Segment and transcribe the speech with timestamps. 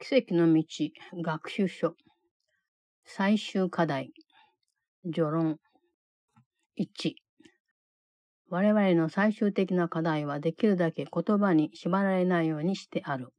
[0.00, 0.62] 奇跡の道、
[1.24, 1.94] 学習書。
[3.04, 4.12] 最終課題。
[5.02, 5.58] 序論。
[6.78, 7.14] 1。
[8.48, 13.30] 我々の最終的な課題はできるだけ言葉に縛られないようにしてある。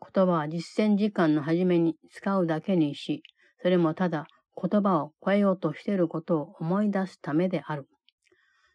[0.00, 3.22] 言葉は実践時間の初めに使うだけにし、
[3.60, 4.26] それもただ
[4.56, 7.86] 言葉を超えようとしていることを思い出すためである。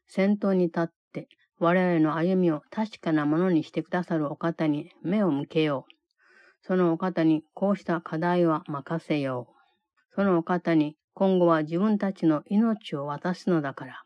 [0.06, 5.99] 先頭に立って我々の歩みを確かなものにしてくださるお方に目を向けよう。
[6.70, 10.14] そのお方にこうした課題は任せよう。
[10.14, 14.04] そのお方に今後は自分たちの命を渡すのだから。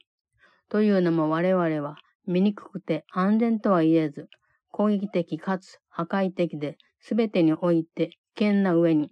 [0.70, 4.30] というのも我々は醜くて安全とは言えず、
[4.72, 9.10] 攻撃的かつ破壊的で全てにおいて危険な上に、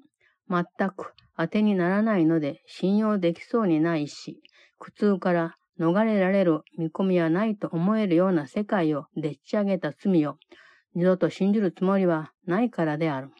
[0.50, 4.42] 全く当てにならないので信用できそうにないし、
[4.80, 10.38] 苦痛から逃れられる見込みはないと思えるような世界をでっち上げた罪を
[10.95, 13.31] 二度と信じるつもりはないからである。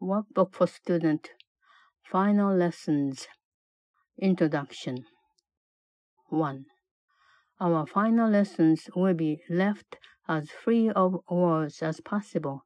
[0.00, 1.20] Workbook for Student
[2.04, 3.26] Final Lessons
[4.20, 5.04] Introduction
[6.30, 6.64] 1.
[7.58, 12.62] Our final lessons will be left as free of words as possible.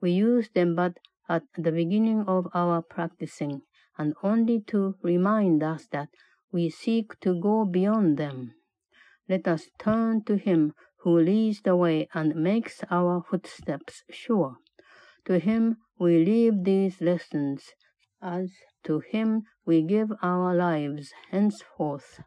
[0.00, 0.98] We use them but
[1.28, 3.62] at the beginning of our practicing
[3.98, 6.08] and only to remind us that
[6.52, 8.54] we seek to go beyond them.
[9.28, 14.57] Let us turn to Him who leads the way and makes our footsteps sure.
[15.25, 17.73] To him we leave these lessons,
[18.21, 18.51] as
[18.83, 22.21] to him we give our lives henceforth.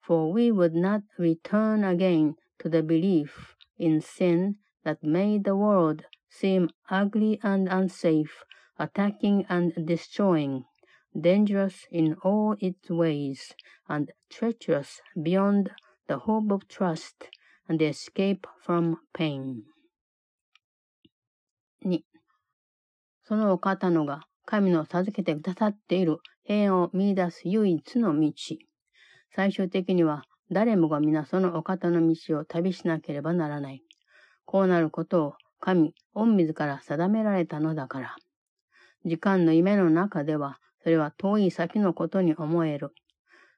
[0.00, 6.04] For we would not return again to the belief in sin that made the world
[6.28, 8.44] seem ugly and unsafe,
[8.78, 10.64] attacking and destroying,
[11.20, 13.52] dangerous in all its ways,
[13.88, 15.72] and treacherous beyond
[16.06, 17.30] the hope of trust
[17.68, 19.62] and escape from pain.
[21.84, 22.00] 2.
[23.24, 28.32] そのお方のが神の授けてくださっている平安を見出す唯一の道。
[29.34, 33.82] 最終的には誰もが皆そのお方の道を旅しなければならない。
[34.44, 38.16] こうなることを神、御自ら定められたのだから。
[39.06, 42.90] 時間の夢の中では、それは遠い先のことに思える。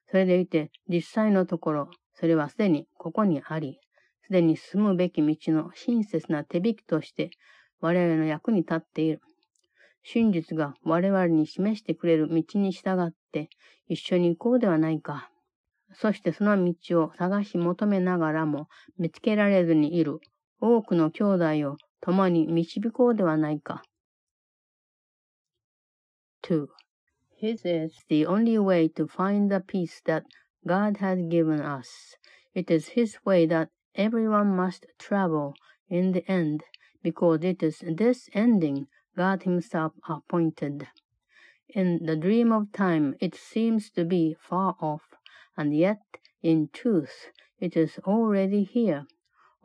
[0.09, 3.79] それでいて、実際のところ、それはすでにここにあり、
[4.27, 7.31] すでに進むべき道の親切な手引きとして
[7.79, 9.21] 我々の役に立っている。
[10.03, 13.49] 真実が我々に示してくれる道に従って
[13.87, 15.31] 一緒に行こうではないか。
[15.93, 18.67] そしてその道を探し求めながらも
[18.97, 20.19] 見つけられずにいる
[20.59, 23.81] 多くの兄弟を共に導こうではないか。
[26.43, 26.67] 2.
[27.41, 30.23] His is the only way to find the peace that
[30.65, 32.17] God has given us.
[32.53, 35.55] It is His way that everyone must travel
[35.89, 36.63] in the end,
[37.03, 38.87] because it is this ending
[39.17, 40.87] God Himself appointed.
[41.69, 45.03] In the dream of time, it seems to be far off,
[45.57, 46.01] and yet,
[46.41, 49.07] in truth, it is already here,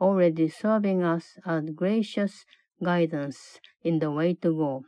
[0.01, 2.45] already serving us as gracious
[2.83, 4.83] guidance in the way to go.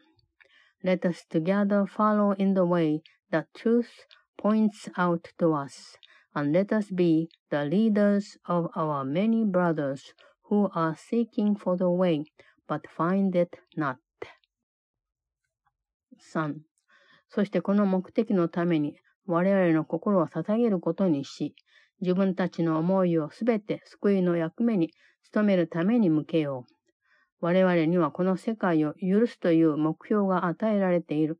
[0.83, 3.01] Let us together follow in the way
[3.31, 4.06] that truth
[4.38, 5.97] points out to us,
[6.35, 10.13] and let us be the leaders of our many brothers
[10.44, 12.25] who are seeking for the way,
[12.68, 13.97] but find it not.
[16.34, 16.56] 3.
[17.29, 21.56] そしてこの目的のために我々の心を捧げることにし、
[22.01, 24.91] 自分たちの思いをすべて救いの役目に
[25.34, 26.72] 努めるために向けよう。
[27.40, 31.40] 我々にはこの世界を許すという目標が与えられている。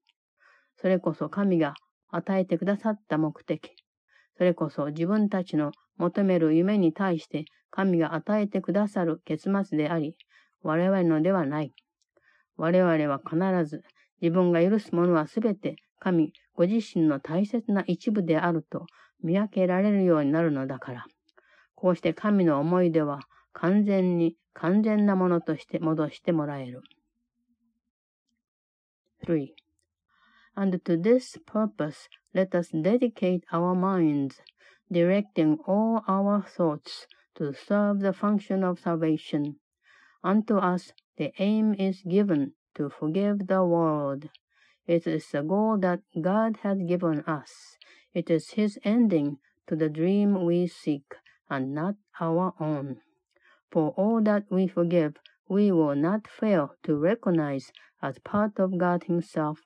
[0.78, 1.74] それこそ神が
[2.10, 3.85] 与えてくださった目的。
[4.38, 10.16] それこそ自分たちの求める夢に対して神が与えてくださる結末であり、
[10.62, 11.74] 我々のではない。
[12.58, 13.84] 我々は必ず
[14.22, 18.86] 自分が許すものはすべて神ご自身の大切な一部であると
[19.22, 21.06] 見分けられるようになるのだから。
[21.76, 23.20] こうして神の思い出は
[23.54, 26.82] 完全に完全なものとして戻してもらえる。
[29.28, 29.65] 3.
[30.58, 34.42] And to this purpose let us dedicate our minds,
[34.92, 39.58] directing all our thoughts to serve the function of salvation.
[40.24, 44.30] Unto us the aim is given to forgive the world.
[44.88, 47.78] It is the goal that God has given us.
[48.14, 51.16] It is His ending to the dream we seek,
[51.50, 53.02] and not our own.
[53.72, 55.18] For all that we forgive,
[55.50, 59.60] we will not fail to recognize as part of God Himself,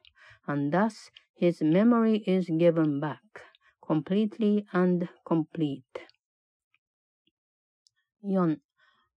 [0.46, 3.20] and thus his memory is given back,
[3.81, 5.84] completely and complete.
[8.24, 8.58] 4.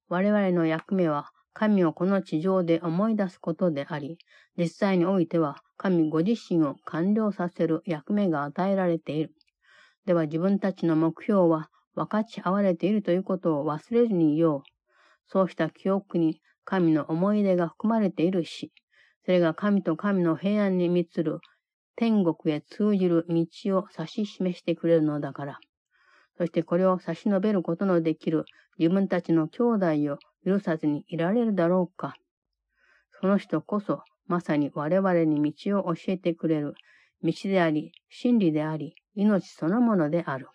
[0.08, 4.18] 我々の役目は神をこの地上で思い出すことであり、
[4.56, 9.34] 実際においては神ご自身を完了させる役目が与えられている。
[10.06, 14.62] では自分たちの目標は分かち合われているということを忘れずにいよう。
[15.26, 18.72] そうした記憶に神の思い出が含まれているし、
[19.24, 21.40] それが神と神の平安に満つる
[21.96, 25.58] 天国へ通じる道を指し示してくれるのだから。
[26.38, 28.44] そしてこれを差し伸べることのできる
[28.78, 32.14] 自分たちの兄弟を許さずにいられるだろうか。
[33.20, 36.74] その人こそまさに我々に道を教えてくれる
[37.22, 40.48] 道であり、真理であり、命そのものである。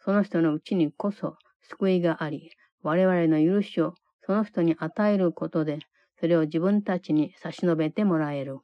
[0.00, 2.50] その人のうちにこそ救いがあり、
[2.82, 3.94] 我々の許しを
[4.24, 5.78] その人に与えることで、
[6.19, 8.59] それを自分たちに差し伸べてもらえる。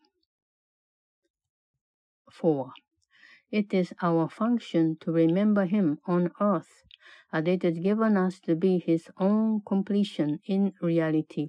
[2.29, 2.69] 4.
[3.51, 6.83] It is our function to remember him on earth,
[7.31, 11.47] as it is given us to be his own completion in reality.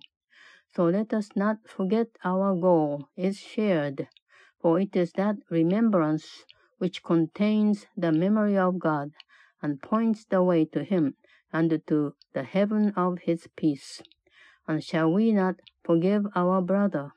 [0.74, 4.08] So let us not forget our goal is shared,
[4.60, 6.44] for it is that remembrance
[6.78, 9.12] which contains the memory of God
[9.60, 11.16] and points the way to him
[11.52, 14.00] and to the heaven of his peace.
[14.66, 17.12] And shall we not forgive our brother,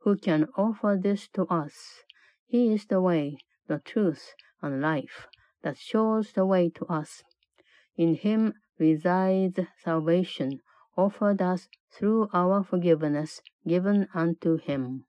[0.00, 2.04] who can offer this to us?
[2.46, 3.36] He is the way,
[3.66, 5.26] the truth, and life
[5.62, 7.22] that shows the way to us.
[7.96, 10.60] In him resides salvation,
[10.96, 15.04] offered us through our forgiveness given unto him.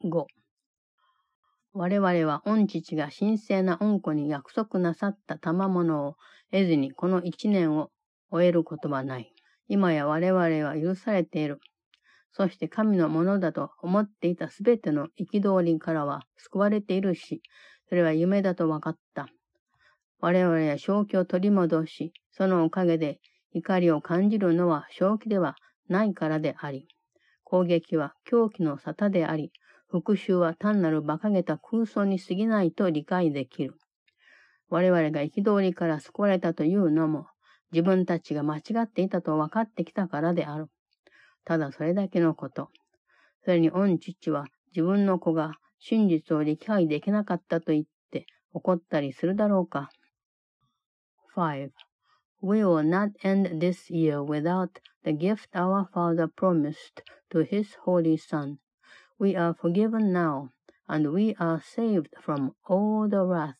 [0.00, 0.26] 5.
[1.72, 6.16] 我々は御父が神聖な恩子に約束なさった賜物を
[6.50, 7.90] 得ずにこの一年を
[8.33, 9.31] 終えることはない。
[9.67, 11.59] 今や我々は許されている。
[12.31, 17.43] そして神のものだと思っていたすべての憤りからは救われているし、
[17.87, 19.27] それは夢だと分かった。
[20.19, 23.19] 我々は正気を取り戻し、そのおかげで
[23.51, 25.55] 怒りを感じるのは正気では
[25.87, 26.87] ないからであり、
[27.43, 29.51] 攻撃は狂気の沙汰であり、
[29.89, 33.75] 復讐は単なる馬鹿げた空想に過ぎないと理解できる。
[34.69, 37.27] 我々が憤りから救われたというのも、
[37.73, 40.69] 自分たちが間違っていたと分かってきたからである。
[41.43, 42.69] ただそれだけのこと。
[43.43, 49.89] それに御父は自分の子が真実を理解できなかったと言って怒ったりするだろうか。
[51.35, 51.71] 5.
[52.41, 54.69] We will not end this year without
[55.03, 58.57] the gift our Father promised to His Holy Son.
[59.19, 60.49] We are forgiven now,
[60.87, 63.55] and we are saved from all the wrath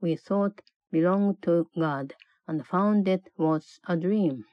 [0.00, 2.14] we thought belonged to God
[2.48, 4.46] and found it was a dream.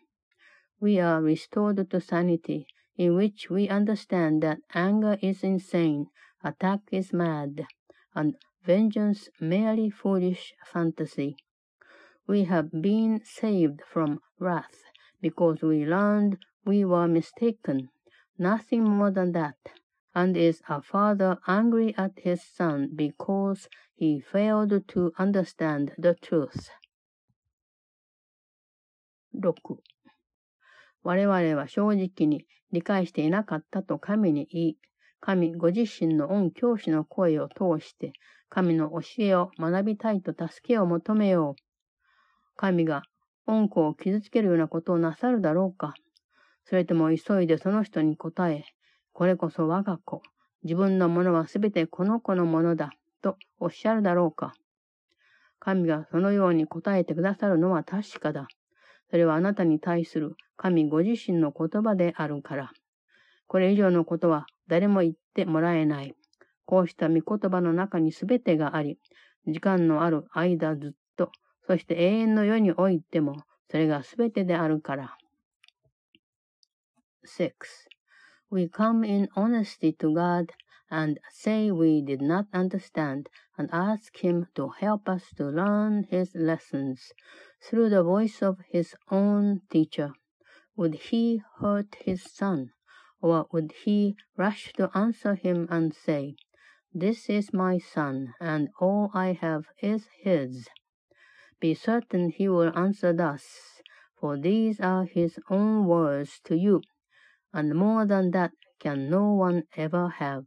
[0.79, 6.07] We are restored to sanity, in which we understand that anger is insane,
[6.43, 7.65] attack is mad,
[8.13, 11.37] and vengeance merely foolish fantasy.
[12.27, 14.83] We have been saved from wrath
[15.21, 17.89] because we learned we were mistaken,
[18.37, 19.57] nothing more than that.
[20.13, 26.69] And is a father angry at his son because he failed to understand the truth?
[29.39, 29.53] 6.
[31.03, 34.77] 我々は正直に理解していなかったと神に言い、
[35.19, 38.13] 神ご自身の恩教師の声を通して、
[38.49, 41.61] 神の教えを学びたいと助けを求めよう。
[42.55, 43.03] 神が
[43.47, 45.93] 恩子を傷つけるようなことをなさるだろうか
[46.63, 48.65] それとも急いでその人に答え、
[49.13, 50.21] これこそ我が子。
[50.63, 52.91] 自分のものはすべてこの子のものだ。
[53.21, 54.53] とおっしゃるだろうか。
[55.59, 58.47] 神がそのように答えてくださるのは確かだ。
[59.09, 62.71] それはあなたに対する神ご自身の言葉であるから。
[63.47, 66.15] これ以上のことは誰も言ってもらえない。
[66.65, 68.97] こうした御言葉の中にすべてがあり、
[69.47, 71.31] 時間のある間ずっと、
[71.67, 75.17] そして永遠の世においても、それがすべてであるから。
[77.25, 77.51] 6.
[78.51, 80.53] we come in honesty to God
[80.91, 86.35] and say we did not understand and ask Him to help us to learn His
[86.35, 87.11] lessons
[87.65, 90.13] through the voice of His own teacher.
[90.75, 92.71] Would He hurt His son?
[93.21, 96.35] Or would He rush to answer him and say,
[96.93, 100.67] This is my son, and all I have is His?
[101.59, 103.81] Be certain He will answer thus,
[104.19, 106.81] for these are His own words to you
[107.55, 110.45] and more than that can no one ever have.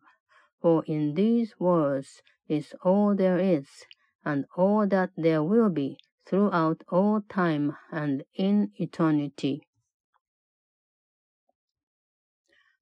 [0.60, 3.66] For in these words is all there is,
[4.26, 5.96] and all that there will be
[6.28, 9.60] throughout all time and in eternity.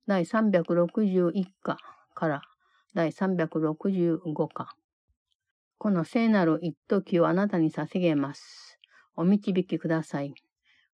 [0.07, 1.77] 第361課
[2.15, 2.43] から
[2.95, 4.75] 第365課。
[5.79, 8.79] この聖なる一時をあなたに捧げます。
[9.17, 10.35] お導きください。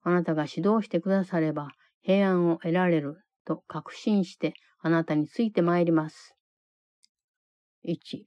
[0.03, 1.69] あなたが指導してくだされば
[2.03, 6.35] 平安を得られると確信してあなたについてまいります。
[7.87, 8.25] 1、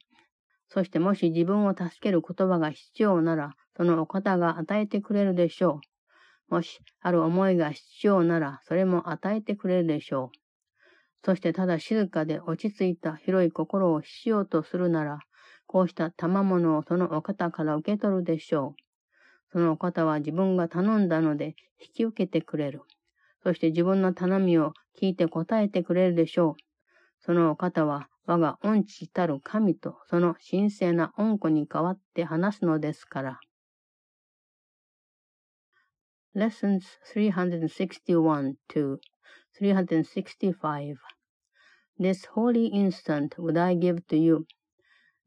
[0.67, 5.81] そしてもし自分を助ける言葉が必要なら、そのお方が与えてくれるでしょ
[6.49, 6.53] う。
[6.55, 10.37] もし、ある思いが必要なら、それも与えてくれるでしょう。
[11.25, 15.19] そしてただ静かで落ち着いた広い心を必要とするなら、
[15.65, 18.81] こうした賜物をそのお方から受け取るでしょう。
[19.51, 22.83] そのお方は自分が頼んだので引き受けてくれる。
[23.41, 26.55] そして自分の頼みを聞いて答えてくれるでしょう。
[27.21, 33.39] そのお方は我が恩知たる神とその神聖な恩子に代わって話すのですから。
[36.37, 38.99] Lessons 361 to
[39.57, 40.97] 365
[41.97, 44.45] This holy instant would I give to you.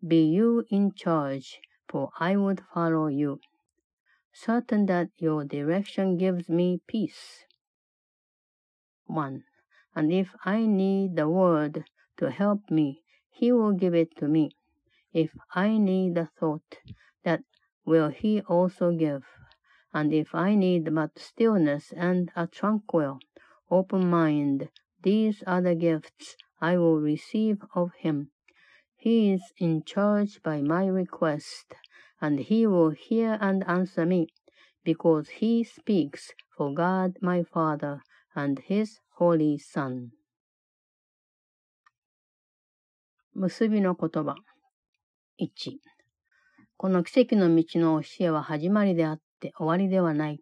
[0.06, 3.40] Be you in charge, for I would follow you.
[4.34, 7.46] Certain that your direction gives me peace.
[9.06, 9.44] 1.
[9.96, 11.84] And if I need the word
[12.18, 13.00] to help me,
[13.30, 14.50] he will give it to me.
[15.14, 16.80] If I need the thought,
[17.24, 17.44] that
[17.86, 19.24] will he also give
[19.97, 23.19] And if I need but stillness and a tranquil,
[23.69, 24.69] open mind,
[25.01, 28.31] these are the gifts I will receive of him.
[28.95, 31.75] He is in charge by my request,
[32.21, 34.27] and he will hear and answer me,
[34.83, 38.01] because he speaks for God my Father
[38.35, 40.11] and his Holy Son.
[43.35, 44.35] 結びの言葉。
[45.39, 45.79] 1。
[46.77, 50.40] この奇跡の道の教えは始まりであ って終わりではない。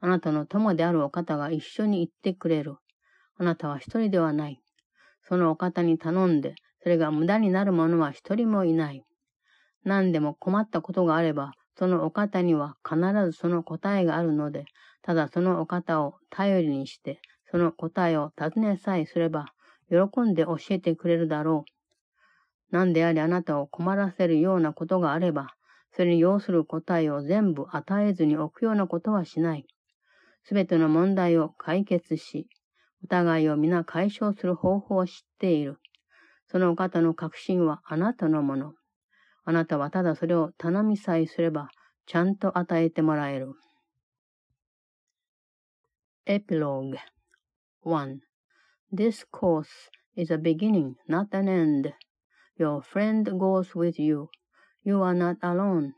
[0.00, 2.76] あなたの友であるお方が一緒に行ってくれる。
[3.38, 4.60] あなたは一人ではない。
[5.22, 9.02] そのお方に頼んで、それが無駄になる者は一人もいない。
[9.84, 14.66] 何でも困ったことがあれば、そのお方には必ずその答えがあるので、
[15.02, 17.20] ただそのお方を頼りにして、
[17.50, 19.46] その答えを尋ねさえすれば、
[19.88, 21.70] 喜んで教えてくれるだろう。
[22.70, 25.54] 何であれあなたを困らせるようなことがあれば、
[25.92, 29.66] それに要する答えを全部与えずに置くようなことはしない。
[30.44, 32.48] すべての問題を解決し、
[33.04, 35.78] お互いを皆解消する方法を知っている。
[36.46, 38.72] その方の確信はあなたのもの。
[39.44, 41.68] あなたはただそれを頼みさえすれば、
[42.06, 43.54] ちゃんと与えてもらえる。
[46.26, 46.98] Epilogue
[47.82, 48.20] 1.
[48.92, 51.92] This course is a beginning, not an end.
[52.58, 54.28] Your friend goes with you.
[54.88, 55.96] You are not alone.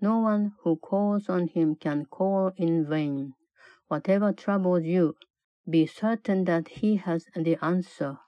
[0.00, 3.34] No one who calls on him can call in vain.
[3.88, 5.16] Whatever troubles you,
[5.68, 8.18] be certain that he has the answer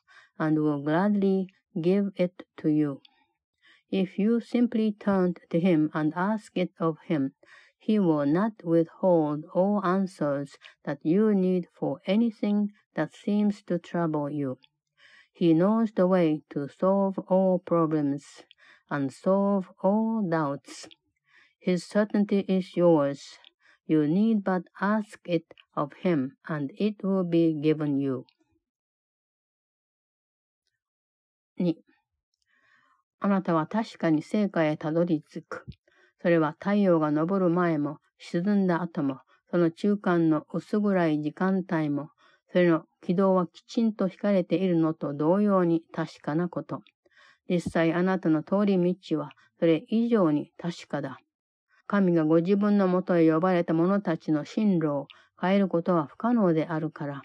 [0.40, 1.50] and will gladly
[1.80, 3.00] give it to you.
[3.88, 7.34] If you simply turn to him and ask it of him,
[7.78, 14.30] he will not withhold all answers that you need for anything that seems to trouble
[14.30, 14.58] you.
[15.32, 18.42] He knows the way to solve all problems
[18.90, 20.88] and solve all doubts.
[21.58, 23.38] His certainty is yours.
[23.86, 28.24] You need but ask it of him, and it will be given you.
[31.58, 31.74] 2.
[33.20, 35.66] あなたは確かに成果へたどり着く。
[36.20, 42.10] それは太陽が昇る前も沈んだ後も、その中間の薄暗い時間帯も、
[42.52, 46.82] それの軌道はきちんと引かれているのと同様に確かなこと。
[47.48, 51.18] 実際あなたの通り道はそれ以上に確かだ。
[51.86, 55.06] 神がご自分のもとへ呼ばれた者たちの進路を
[55.40, 57.22] 変えることは不可能であるから。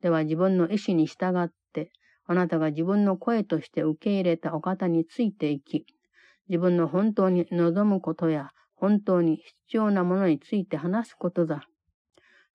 [0.00, 1.90] では自分の意志に従って、
[2.26, 5.86] あなたが自分の声として受け入れたお方についていき、
[6.48, 11.62] 自分の本当に望むことや本当に必要なものについて話すことだ。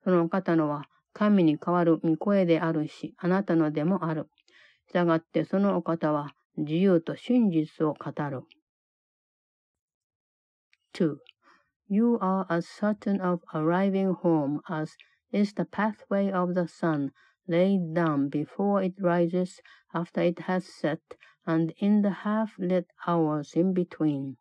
[0.04, 4.28] そのお方のは神に代わる御声であるし、あなたのでもある。
[4.88, 8.43] 従ってそのお方は 自由と真実を語る。
[10.93, 11.19] 2.
[11.89, 14.97] You are as certain of arriving home as
[15.33, 17.13] is the pathway of the sun
[17.49, 19.61] laid down before it rises
[19.93, 21.01] after it has set,
[21.47, 24.37] and in the half-lit hours in between.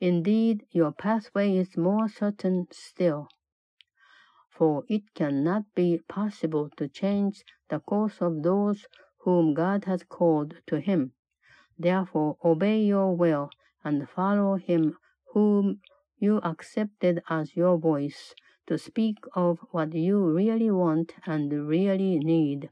[0.00, 3.28] Indeed, your pathway is more certain still
[4.58, 8.86] for it cannot be possible to change the course of those
[9.18, 11.12] whom God has called to him.
[11.78, 13.50] Therefore, obey your will
[13.84, 14.96] and follow him
[15.32, 15.80] whom
[16.18, 18.34] you accepted as your voice
[18.66, 22.70] to speak of what you really want and really need.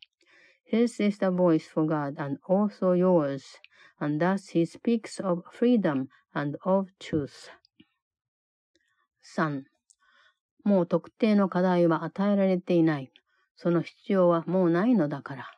[0.64, 3.58] His is the voice for God and also yours,
[4.00, 7.50] and thus he speaks of freedom and of truth.
[9.22, 9.64] 3.
[10.64, 13.12] もう特定の課題は与えられていない。
[13.54, 15.50] その必要はもうないのだから。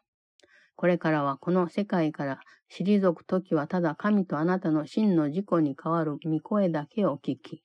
[0.75, 2.39] これからはこの世界から
[2.71, 7.61] 退く時はただ神とあなたの真の自己に代わる御声だけを聞き、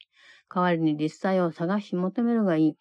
[0.55, 2.77] 代わりに実際を探し求めるがいい。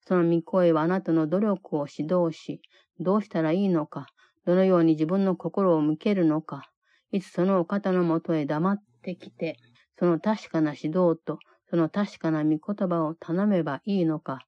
[0.00, 2.60] その御声はあなたの努力を指導し、
[3.00, 4.06] どうしたらいいのか、
[4.44, 6.62] どのように自分の心を向けるのか、
[7.10, 9.56] いつそのお方のもとへ黙ってきて、
[9.98, 14.38] その確かな指導と、その確かな御言葉を頼めばいいのか、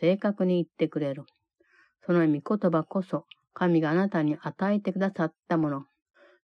[0.00, 1.24] 正確に言ってくれる。
[2.04, 3.24] その御言葉こそ、
[3.57, 5.85] 神があなたに与えてくださったもの。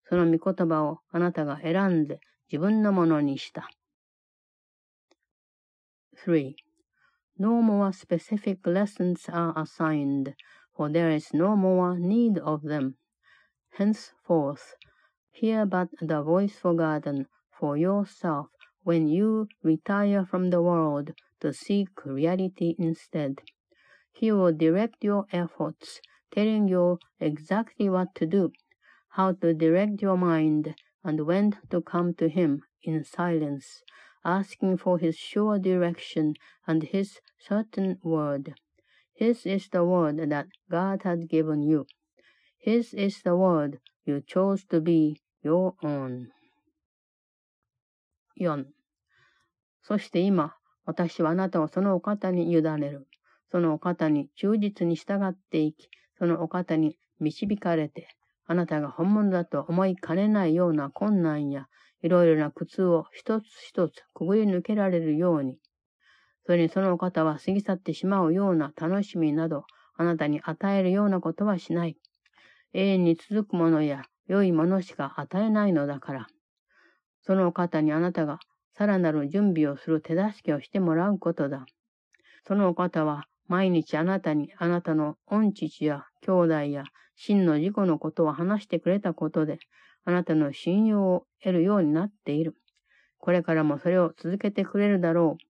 [0.08, 3.68] その御言葉をあなたが選んで自分のものにした。
[6.26, 6.54] 3.
[7.38, 10.34] No more specific lessons are assigned,
[10.76, 12.94] for there is no more need of them.
[13.70, 14.74] Henceforth,
[15.30, 17.26] hear but the voice forgotten
[17.58, 18.48] for yourself
[18.82, 23.40] when you retire from the world to seek reality instead.
[24.12, 26.00] He will direct your efforts,
[26.30, 28.52] telling you exactly what to do,
[29.10, 33.82] how to direct your mind, and when to come to Him in silence,
[34.24, 36.34] asking for His sure direction
[36.66, 38.54] and His certain word.
[39.14, 41.86] His is the word that God has given you.
[42.58, 46.28] His is the word you chose to be your own.
[48.38, 48.64] 4.
[49.82, 53.06] そして今、私はあなたをそのお方に委ねる。
[53.50, 58.07] そのお方に忠実に従っていき、 そのお方に導かれて、
[58.45, 61.67] あなたが本物だと思いかねないような困難や、
[62.01, 65.57] いろいろな苦痛を一つ一つくぐり抜けられるように、
[66.45, 69.65] それにそのお方は過ぎ去ってしまうような楽しみなど、
[69.97, 71.97] あなたに与えるようなことはしない。
[72.73, 76.27] 永遠に続くものや良いものしか与えないのだから。
[77.21, 78.39] そのお方にあなたが
[78.73, 81.65] さらなる準備をする手助けをしてもらうことだ。
[82.45, 86.83] そのお方は毎日あなたにあなたの恩父や兄弟や
[87.15, 89.59] 真の自己のことを話してくれたことで、
[90.03, 92.55] あなたの信用を得るようになっている。
[93.19, 95.43] これからもそれを続けてくれるだろう。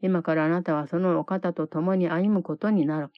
[0.00, 3.08] 今からあなたはそのお方と共に歩むことになる。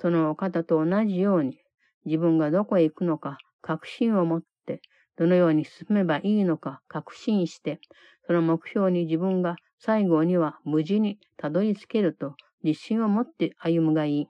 [0.00, 1.58] そのお方と同じように、
[2.04, 4.80] 自分がどこへ行くのか確信を持って、
[5.16, 7.80] どのように進めばいいのか確信して、
[8.26, 14.27] その目標に自分が最後には無事にたどり着けると 自信を持って歩むがいい。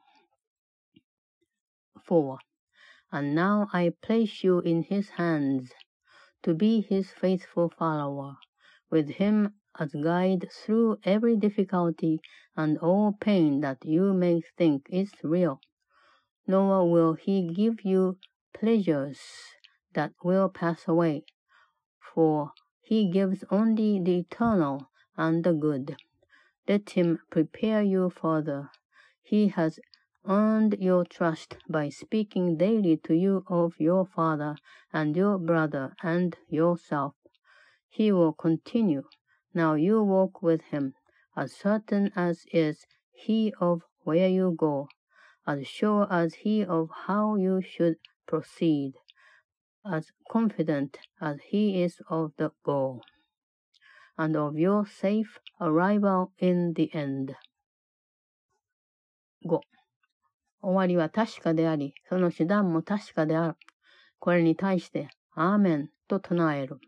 [2.07, 2.38] 4.
[3.12, 5.71] And now I place you in his hands,
[6.43, 8.38] to be his faithful follower,
[8.89, 12.19] with him as guide through every difficulty
[12.55, 15.60] and all pain that you may think is real.
[16.47, 18.17] Nor will he give you
[18.53, 19.19] pleasures
[19.93, 21.23] that will pass away,
[21.99, 25.95] for he gives only the eternal and the good.
[26.68, 28.70] Let him prepare you further.
[29.22, 29.79] He has
[30.24, 34.57] earned your trust by speaking daily to you of your father
[34.92, 37.14] and your brother and yourself.
[37.88, 39.05] He will continue
[39.57, 40.92] now you walk with him,
[41.35, 44.87] as certain as is he of where you go,
[45.46, 48.92] as sure as he of how you should proceed,
[49.90, 53.02] as confident as he is of the goal,
[54.16, 57.35] and of your safe arrival in the end.
[59.44, 59.61] 5.
[60.62, 63.57] 終わりは確かであり、その手段も確かである。
[64.18, 66.79] これに対して、アーメンと唱える。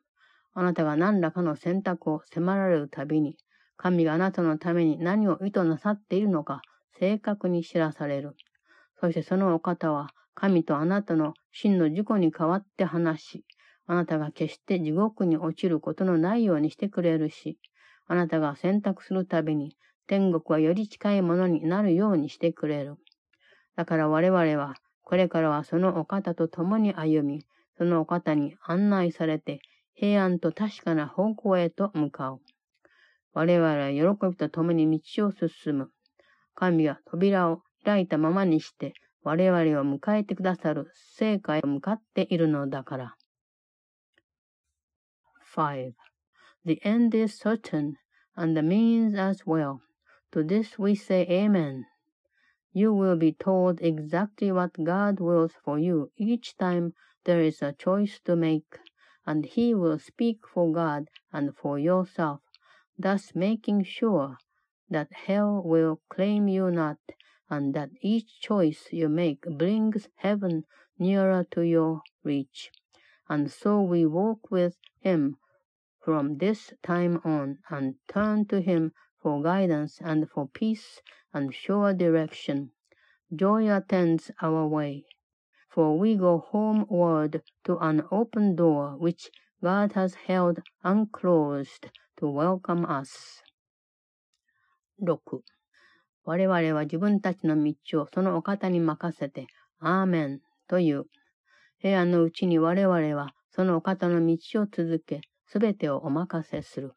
[0.54, 3.36] あなたが何らかの選択を迫られるたびに、
[3.76, 6.62] 神があなたのために何を意図なさっているのか、
[6.98, 8.34] 正確に知らされる。
[9.00, 13.44] そしてそのお方は、神とあなたの真の事故に代わって話し、
[13.90, 17.58] あなたが決して地獄に落ちることのないようにしてくれるし、
[18.06, 22.96] あなたが選択するたびに、天国はより近いものになるようにしてくれる。
[23.76, 24.74] だから我々は、
[25.04, 27.46] これからはそのお方と共に歩み、
[27.78, 29.60] そのお方に案内されて、
[29.94, 32.40] 平安と確かな方向へと向かう。
[33.32, 35.90] 我々は喜びと共に道を進む。
[36.54, 43.17] 神が扉を開いたままにして、我々を迎えてくださる聖火へ向かっているのだから。
[45.58, 45.94] 5.
[46.64, 47.98] The end is certain,
[48.36, 49.82] and the means as well.
[50.30, 51.86] To this we say Amen.
[52.72, 56.94] You will be told exactly what God wills for you each time
[57.24, 58.78] there is a choice to make.
[59.26, 62.40] and he will speak for God and for yourself,
[62.96, 64.38] thus making sure
[64.88, 66.98] that hell will claim you not,
[67.50, 70.66] and that each choice you make brings heaven
[71.00, 72.70] nearer to your reach.
[73.28, 75.36] And so we walk with him
[76.07, 78.91] from this time on and turn to him
[79.21, 81.01] for guidance and for peace
[81.33, 82.71] and sure direction.
[83.33, 85.05] Joy attends our way,
[85.69, 89.31] for we go homeward to an open door which
[89.63, 93.41] God has held unclosed to welcome us.
[94.99, 95.41] 6.
[96.25, 99.47] 我々は自分たちの道をそのお方に任せて、
[99.79, 101.05] アーメンという。
[101.79, 106.92] 平安のうちに我々はそのお方の道を続け、 すべてをお任せする。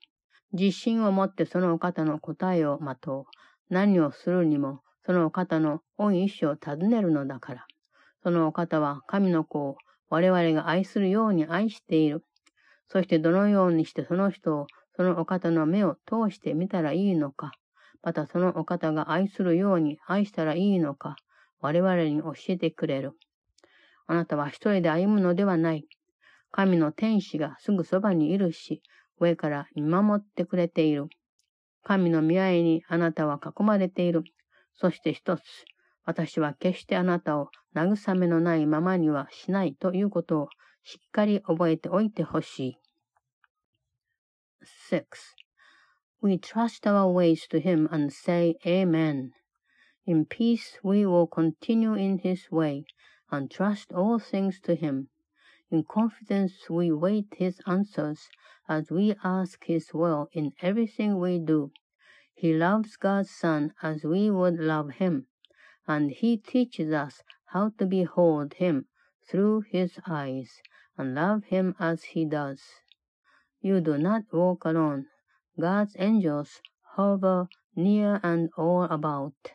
[0.54, 3.74] 自信を持ってそのお方の答えを待とう。
[3.74, 7.66] 何をするにも、そのお方の恩意志を尋ねるのだから。
[8.24, 9.78] そのお方は神の子を
[10.10, 12.26] 我々が愛するように愛している。
[12.90, 17.54] そしてどのようにしてその人をそのお方の目を通してみたらいいのか。
[18.04, 21.16] またそのお方が愛するように愛したらいいのか。
[21.62, 23.14] 我々に教えてくれる。
[24.08, 25.88] あなたは一人で歩むのではない。
[26.52, 28.82] 神の天使がすぐそばにいるし、
[29.20, 31.08] 上から見守ってくれている。
[31.84, 34.24] 神の見合いにあなたは囲まれている。
[34.74, 35.42] そして一つ、
[36.06, 40.50] 私は決してあなたを慰めのないままにはしないということを
[40.84, 42.78] しっかり覚えておいてほしい。
[44.90, 45.04] 6.
[46.22, 49.32] We trust our ways to Him and say Amen.
[50.06, 52.84] In peace we will continue in His way
[53.32, 55.08] and trust all things to Him.
[55.74, 58.30] In confidence we wait His answers
[58.68, 61.72] as we ask His will in everything we do.
[62.34, 65.28] He loves God's Son as we would love Him,
[65.88, 68.88] and He teaches us how to behold Him
[69.30, 70.62] through His eyes
[70.98, 72.62] and love Him as He does.
[73.62, 75.06] You do not walk alone.
[75.58, 76.60] God's angels
[76.96, 79.54] hover near and all about.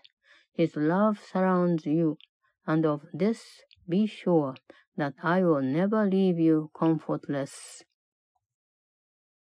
[0.55, 2.17] His love surrounds you,
[2.67, 4.55] and of this be sure
[4.99, 7.86] that I will never leave you comfortless.